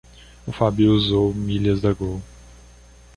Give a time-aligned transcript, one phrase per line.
[0.47, 2.23] O Fábio usou milhas da Gol.